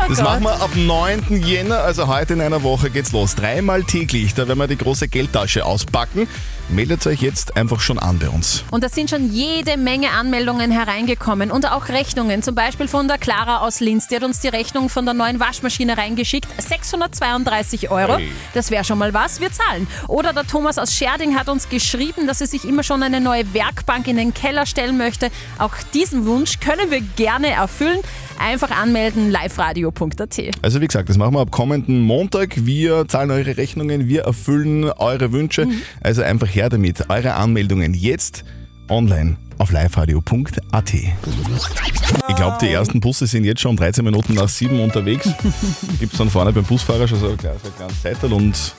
Das 0.08 0.22
machen 0.22 0.44
wir 0.44 0.62
ab 0.62 0.72
9. 0.76 1.42
Jänner, 1.44 1.80
also 1.80 2.08
heute 2.08 2.34
in 2.34 2.42
einer 2.42 2.64
Woche 2.64 2.90
geht's 2.90 3.12
los. 3.12 3.36
Dreimal 3.36 3.84
täglich, 3.84 4.34
da 4.34 4.48
werden 4.48 4.60
wir 4.60 4.68
die 4.68 4.78
große 4.78 5.08
Geldtasche 5.08 5.66
auspacken. 5.66 6.28
Meldet 6.68 7.06
euch 7.06 7.22
jetzt 7.22 7.58
einfach 7.58 7.80
schon 7.80 8.00
an 8.00 8.18
bei 8.18 8.28
uns. 8.28 8.64
Und 8.72 8.84
da 8.84 8.90
sind 8.90 9.12
schon 9.12 9.32
jede 9.32 9.78
Menge 9.78 10.10
Anmeldungen 10.10 10.72
hereingekommen 10.72 11.52
und 11.52 11.72
auch 11.72 11.90
Rechnungen. 11.90 12.42
Zum 12.42 12.56
Beispiel 12.56 12.88
von 12.88 13.08
der 13.08 13.20
Clara 13.20 13.60
aus 13.60 13.82
Linz. 13.82 14.08
Die 14.08 14.16
hat 14.16 14.24
uns 14.24 14.40
die 14.40 14.48
Rechnung 14.48 14.90
von 14.90 15.06
der 15.06 15.14
neuen 15.14 15.40
Waschmaschine 15.40 15.96
reingeschickt. 15.96 16.48
632 16.58 17.92
Euro. 17.92 18.18
Hey. 18.18 18.32
Das 18.56 18.72
wäre 18.72 18.84
schon 18.84 18.98
mal 18.98 19.14
was. 19.14 19.40
Wir 19.42 19.52
zahlen. 19.52 19.88
Oder 20.08 20.34
der 20.34 20.48
Thomas 20.48 20.80
aus 20.80 20.94
Scherding 20.96 21.38
hat 21.38 21.50
uns 21.50 21.70
geschrieben, 21.70 22.26
dass 22.26 22.42
er 22.42 22.48
sich 22.48 22.66
immer 22.66 22.82
schon 22.82 23.04
eine 23.04 23.22
neue 23.22 23.54
Werkbank 23.54 24.08
in 24.08 24.18
den 24.18 24.34
Keller 24.34 24.66
stellen 24.66 24.98
möchte. 24.98 25.30
Auch 25.60 25.74
diesen 25.94 26.26
Wunsch 26.26 26.60
können 26.60 26.90
wir 26.90 27.02
gerne 27.02 27.52
erfüllen. 27.52 28.00
Einfach 28.40 28.72
anmelden, 28.72 29.32
liveradio.at. 29.32 30.40
Also 30.62 30.82
wie 30.82 30.88
gesagt, 30.88 31.10
das 31.10 31.18
machen 31.18 31.34
wir 31.34 31.42
ab 31.42 31.52
kommenden 31.52 32.02
Montag. 32.02 32.66
Wir 32.66 33.08
zahlen 33.08 33.32
eure 33.32 33.58
Rechnungen, 33.58 34.08
wir 34.08 34.24
erfüllen 34.24 34.86
eure 34.86 35.32
Wünsche. 35.32 35.68
Also 36.02 36.22
einfach 36.22 36.48
her 36.48 36.70
damit. 36.70 37.10
Eure 37.10 37.34
Anmeldungen 37.34 37.94
jetzt 37.94 38.44
online 38.90 39.38
auf 39.58 39.72
liveradio.at. 39.72 40.94
Ich 40.94 42.36
glaube, 42.36 42.58
die 42.62 42.68
ersten 42.68 43.00
Busse 43.00 43.26
sind 43.28 43.46
jetzt 43.46 43.62
schon 43.62 43.72
um 43.72 43.78
13 43.78 44.04
Minuten 44.04 44.34
nach 44.34 44.50
7 44.50 44.80
unterwegs. 44.80 45.26
Gibt 46.00 46.14
es 46.14 46.18
dann 46.18 46.30
vorne 46.30 46.52
beim 46.52 46.66
Busfahrer 46.66 47.08
schon 47.08 47.20
so 47.20 47.30
ein 47.30 47.38
kleines, 47.38 47.62
Seital 48.04 48.34
und, 48.34 48.76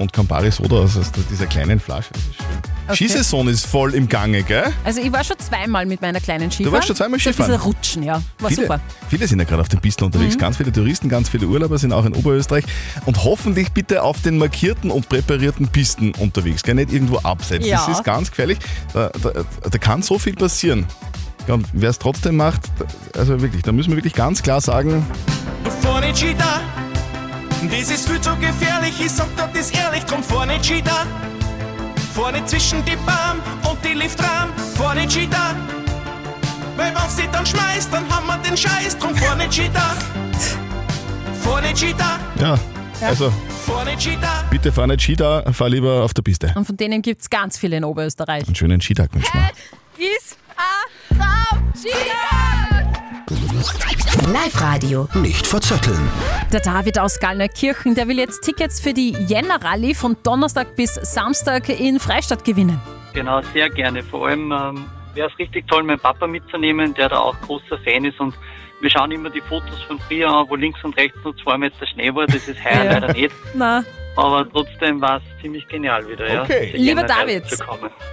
und 0.00 0.12
Campari 0.12 0.50
Soda 0.50 0.76
aus 0.76 0.96
aus 0.96 1.12
dieser 1.30 1.46
kleinen 1.46 1.78
Flasche. 1.78 2.10
Das 2.12 2.22
ist 2.22 2.36
schön. 2.36 2.46
Okay. 2.86 2.96
Skisaison 2.96 3.48
ist 3.48 3.66
voll 3.66 3.94
im 3.94 4.08
Gange, 4.08 4.42
gell? 4.42 4.72
Also 4.82 5.00
ich 5.00 5.12
war 5.12 5.22
schon 5.22 5.38
zweimal 5.38 5.86
mit 5.86 6.00
meiner 6.00 6.20
kleinen 6.20 6.50
Skifahren. 6.50 6.72
warst 6.72 6.88
schon 6.88 6.96
zweimal 6.96 7.20
So 7.20 7.30
Skifahren? 7.30 7.52
Ein 7.52 7.58
bisschen 7.58 7.72
rutschen, 7.72 8.02
ja. 8.02 8.22
War 8.38 8.48
viele, 8.48 8.62
super. 8.62 8.80
viele 9.08 9.28
sind 9.28 9.38
ja 9.38 9.44
gerade 9.44 9.60
auf 9.60 9.68
den 9.68 9.80
Pisten 9.80 10.04
unterwegs. 10.04 10.34
Mhm. 10.34 10.40
Ganz 10.40 10.56
viele 10.56 10.72
Touristen, 10.72 11.08
ganz 11.08 11.28
viele 11.28 11.46
Urlauber 11.46 11.78
sind 11.78 11.92
auch 11.92 12.04
in 12.04 12.14
Oberösterreich 12.14 12.64
und 13.04 13.22
hoffentlich 13.22 13.70
bitte 13.72 14.02
auf 14.02 14.20
den 14.22 14.38
markierten 14.38 14.90
und 14.90 15.08
präparierten 15.08 15.68
Pisten 15.68 16.12
unterwegs. 16.14 16.62
Gell? 16.62 16.74
Nicht 16.74 16.92
irgendwo 16.92 17.18
abseits. 17.18 17.66
Ja. 17.66 17.86
Das 17.86 17.98
ist 17.98 18.04
ganz 18.04 18.30
gefährlich. 18.30 18.58
Da, 18.92 19.10
da, 19.22 19.30
da 19.70 19.78
kann 19.78 20.02
so 20.02 20.18
viel 20.18 20.34
passieren. 20.34 20.86
Ja, 21.46 21.54
und 21.54 21.66
wer 21.72 21.90
es 21.90 21.98
trotzdem 21.98 22.36
macht, 22.36 22.62
also 23.16 23.40
wirklich, 23.40 23.62
da 23.62 23.72
müssen 23.72 23.90
wir 23.90 23.96
wirklich 23.96 24.14
ganz 24.14 24.42
klar 24.42 24.60
sagen, 24.60 25.04
nicht 26.00 26.16
Cheetah, 26.16 26.60
das 27.68 27.90
ist 27.90 28.08
viel 28.08 28.20
zu 28.20 28.34
gefährlich, 28.36 28.94
ich 29.00 29.10
sag 29.10 29.28
dir 29.36 29.48
das 29.52 29.70
ehrlich, 29.70 30.04
drum 30.04 30.22
Cheetah. 30.62 31.06
Fahr 32.14 32.32
nicht 32.32 32.48
zwischen 32.48 32.84
die 32.84 32.96
Bahn 33.06 33.40
und 33.68 33.84
die 33.84 33.94
Liftrahmen, 33.94 34.54
nicht 34.94 35.10
Cheetah. 35.10 35.54
Weil 36.76 36.94
wenn's 36.94 37.16
dich 37.16 37.26
dann 37.26 37.44
schmeißt, 37.44 37.92
dann 37.92 38.08
haben 38.08 38.26
wir 38.26 38.38
den 38.38 38.56
Scheiß, 38.56 38.96
drum 38.98 39.14
Cheetah. 39.50 39.94
Fahr 41.42 41.60
nicht 41.60 41.76
Cheetah, 41.76 42.18
ja, 42.40 42.58
also 43.06 43.32
nicht 43.84 43.98
Cheetah. 43.98 44.44
bitte 44.50 44.72
fahr 44.72 44.86
nicht 44.86 45.02
Skida, 45.02 45.52
fahr 45.52 45.68
lieber 45.68 46.02
auf 46.02 46.14
der 46.14 46.22
Piste. 46.22 46.52
Und 46.54 46.64
von 46.64 46.76
denen 46.76 47.02
gibt 47.02 47.20
es 47.22 47.30
ganz 47.30 47.58
viele 47.58 47.76
in 47.76 47.84
Oberösterreich. 47.84 48.46
Einen 48.46 48.54
schönen 48.54 48.80
Skitag 48.80 49.12
wünschen 49.14 49.32
wir. 49.34 50.06
Ist 50.16 50.38
a 50.56 50.86
Frau 51.14 52.39
Live-Radio. 54.32 55.08
Nicht 55.14 55.46
verzetteln. 55.46 56.10
Der 56.52 56.60
David 56.60 56.98
aus 56.98 57.18
Gallnerkirchen, 57.20 57.94
der 57.94 58.08
will 58.08 58.18
jetzt 58.18 58.40
Tickets 58.42 58.80
für 58.80 58.94
die 58.94 59.10
Jänner-Rallye 59.12 59.94
von 59.94 60.16
Donnerstag 60.22 60.76
bis 60.76 60.94
Samstag 60.94 61.68
in 61.68 62.00
Freistadt 62.00 62.44
gewinnen. 62.44 62.80
Genau, 63.12 63.40
sehr 63.52 63.68
gerne. 63.70 64.02
Vor 64.02 64.28
allem 64.28 64.50
ähm, 64.52 64.84
wäre 65.14 65.28
es 65.30 65.38
richtig 65.38 65.66
toll, 65.68 65.82
meinen 65.82 66.00
Papa 66.00 66.26
mitzunehmen, 66.26 66.94
der 66.94 67.08
da 67.10 67.18
auch 67.18 67.38
großer 67.42 67.78
Fan 67.84 68.04
ist. 68.04 68.18
Und 68.20 68.34
wir 68.80 68.88
schauen 68.90 69.10
immer 69.12 69.30
die 69.30 69.42
Fotos 69.42 69.82
von 69.86 69.98
früher 70.08 70.30
an, 70.30 70.46
wo 70.48 70.56
links 70.56 70.82
und 70.82 70.96
rechts 70.96 71.18
nur 71.22 71.36
zwei 71.36 71.58
Meter 71.58 71.86
Schnee 71.86 72.14
war. 72.14 72.26
Das 72.26 72.48
ist 72.48 72.64
heuer 72.64 72.72
Ja. 72.84 72.92
leider 72.92 73.12
nicht. 73.12 73.34
Na, 73.54 73.84
Aber 74.16 74.46
trotzdem 74.50 75.00
war 75.00 75.18
es 75.18 75.22
ziemlich 75.40 75.66
genial 75.68 76.06
wieder. 76.08 76.42
Okay. 76.42 76.70
Ja, 76.72 76.78
Lieber 76.78 77.00
Jänner 77.02 77.04
David. 77.04 77.44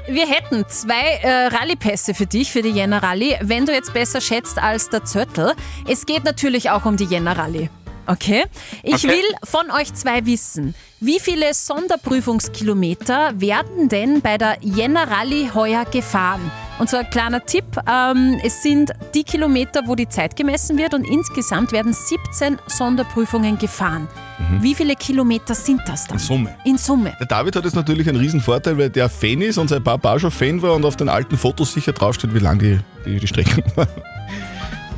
wir 0.08 0.28
hätten 0.28 0.66
zwei 0.70 1.20
äh, 1.24 1.48
Rallye-Pässe 1.48 2.14
für 2.14 2.26
dich, 2.28 2.52
für 2.52 2.62
die 2.62 2.70
Jänner-Rallye, 2.70 3.38
wenn 3.42 3.66
du 3.66 3.74
jetzt 3.74 3.94
besser 3.94 4.22
schätzt 4.22 4.60
als 4.62 4.90
der 4.90 5.04
Zöttl. 5.06 5.54
Es 5.88 6.06
geht 6.06 6.24
natürlich 6.24 6.70
auch 6.70 6.86
um 6.86 6.96
die 6.98 7.06
Jänner-Rallye. 7.06 7.70
Okay? 8.06 8.46
Ich 8.84 9.04
Okay. 9.06 9.10
will 9.10 9.26
von 9.44 9.70
euch 9.72 9.94
zwei 9.94 10.26
wissen, 10.26 10.76
wie 11.02 11.20
viele 11.20 11.54
Sonderprüfungskilometer 11.54 13.40
werden 13.42 13.90
denn 13.90 14.22
bei 14.22 14.38
der 14.38 14.58
Jänner-Rallye 14.62 15.52
heuer 15.54 15.84
gefahren? 15.86 16.52
Und 16.80 16.90
so 16.92 16.98
ein 16.98 17.10
kleiner 17.10 17.44
Tipp, 17.44 17.66
ähm, 17.90 18.40
es 18.44 18.62
sind 18.62 18.92
die 19.16 19.24
Kilometer, 19.24 19.82
wo 19.88 19.96
die 19.96 20.08
Zeit 20.08 20.36
gemessen 20.36 20.78
wird 20.78 20.94
und 20.94 21.06
insgesamt 21.06 21.72
werden 21.72 21.92
17 21.92 22.60
Sonderprüfungen 22.68 23.58
gefahren. 23.58 24.08
Mhm. 24.38 24.62
Wie 24.62 24.76
viele 24.76 24.96
Kilometer 24.96 25.56
sind 25.56 25.82
das 25.88 26.06
dann? 26.06 26.18
In 26.18 26.24
Summe. 26.24 26.56
In 26.66 26.78
Summe. 26.78 27.14
Der 27.20 27.26
David 27.26 27.56
hat 27.56 27.64
jetzt 27.64 27.76
natürlich 27.76 28.08
einen 28.08 28.20
riesen 28.20 28.42
Vorteil, 28.42 28.78
weil 28.78 28.92
der 28.92 29.10
Fan 29.10 29.42
ist 29.42 29.58
und 29.58 29.70
sein 29.70 29.84
Papa 29.84 30.20
schon 30.20 30.30
Fan 30.30 30.62
war 30.62 30.76
und 30.76 30.86
auf 30.86 30.96
den 30.96 31.10
alten 31.10 31.36
Fotos 31.36 31.74
sicher 31.74 31.94
draufsteht, 31.94 32.34
wie 32.36 32.40
lang 32.40 32.60
die, 32.60 32.80
die, 33.06 33.20
die 33.20 33.28
Strecken 33.28 33.64
war. 33.76 33.88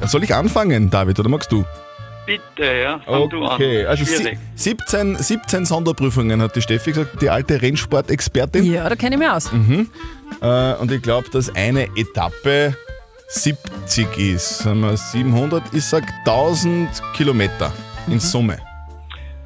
Soll 0.06 0.24
ich 0.24 0.36
anfangen, 0.36 0.90
David, 0.90 1.18
oder 1.20 1.30
magst 1.30 1.52
du? 1.52 1.64
Bitte, 2.38 2.66
ja, 2.84 3.00
fang 3.06 3.30
du 3.30 3.44
an. 3.44 3.54
Okay, 3.56 3.86
also 3.86 4.04
sie- 4.04 4.16
Schwierig. 4.18 4.38
17, 4.56 5.16
17 5.18 5.66
Sonderprüfungen 5.66 6.42
hat 6.42 6.56
die 6.56 6.62
Steffi 6.62 6.92
gesagt, 6.92 7.22
die 7.22 7.30
alte 7.30 7.62
Rennsportexpertin. 7.62 8.64
Ja, 8.72 8.88
da 8.88 8.96
kenne 8.96 9.16
ich 9.16 9.20
mich 9.20 9.30
aus. 9.30 9.52
Mhm. 9.52 9.90
Äh, 10.42 10.74
und 10.76 10.92
ich 10.92 11.02
glaube, 11.02 11.28
dass 11.32 11.54
eine 11.56 11.88
Etappe 11.96 12.76
70 13.30 14.18
ist. 14.18 14.60
Sagen 14.60 14.82
wir 14.82 14.96
700, 14.98 15.64
ich 15.74 15.84
sag 15.86 16.04
1000 16.26 16.90
Kilometer 17.16 17.72
Mhm. 18.08 18.14
in 18.14 18.20
Summe. 18.20 18.58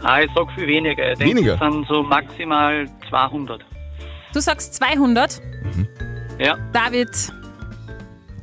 Ah, 0.01 0.21
ich 0.21 0.29
sag 0.35 0.51
viel 0.55 0.67
weniger. 0.67 1.11
Ich 1.13 1.17
denke, 1.19 1.35
Weniger? 1.37 1.53
es 1.53 1.59
sind 1.59 1.87
so 1.87 2.03
maximal 2.03 2.85
200. 3.09 3.61
Du 4.33 4.39
sagst 4.41 4.73
200. 4.75 5.41
Ja. 6.39 6.57
David, 6.73 7.09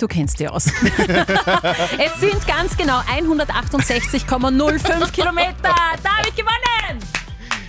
du 0.03 0.09
kennst 0.09 0.41
dich 0.41 0.49
aus. 0.49 0.67
es 0.67 2.21
sind 2.21 2.47
ganz 2.47 2.77
genau 2.77 2.99
168,05 3.01 5.13
Kilometer. 5.13 5.75
David 6.03 6.37
gewonnen! 6.37 6.99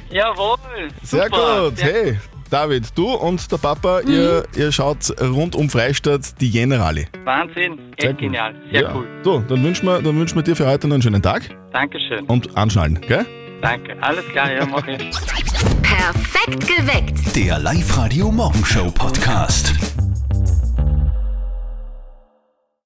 Jawohl. 0.10 0.58
Sehr 1.04 1.26
super. 1.26 1.70
gut, 1.70 1.82
hey. 1.82 2.20
David, 2.50 2.90
du 2.98 3.14
und 3.14 3.50
der 3.50 3.58
Papa, 3.58 4.02
Mhm. 4.04 4.12
ihr, 4.12 4.44
ihr 4.58 4.72
schaut 4.74 5.10
rund 5.22 5.56
um 5.56 5.70
Freistadt 5.70 6.42
die 6.42 6.50
Jänner-Rallye. 6.50 7.08
Wahnsinn, 7.24 7.80
Sehr 7.98 8.10
echt 8.10 8.10
gut. 8.10 8.18
genial. 8.20 8.54
Sehr 8.72 8.82
Ja. 8.82 8.94
cool. 8.96 9.08
So, 9.24 9.40
dann 9.40 9.64
wünschen 9.64 9.86
wir, 9.86 10.02
dann 10.02 10.20
wünschen 10.20 10.36
wir 10.36 10.44
dir 10.44 10.58
für 10.58 10.68
heute 10.68 10.88
noch 10.90 10.96
einen 10.96 11.02
schönen 11.02 11.22
Tag 11.22 11.44
Dankeschön. 11.72 12.26
und 12.26 12.58
anschnallen, 12.58 13.00
gell? 13.00 13.26
Danke. 13.62 13.96
Alles 14.02 14.26
klar, 14.34 14.52
ja, 14.52 14.66
mach 14.66 14.86
ich. 14.86 15.12
Perfekt 15.82 16.68
geweckt. 16.68 17.36
Der 17.38 17.58
Live-Radio 17.60 18.30
Morgenshow 18.32 18.92
Podcast. 18.92 19.74